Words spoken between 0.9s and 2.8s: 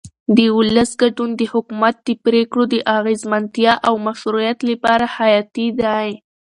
ګډون د حکومت د پرېکړو د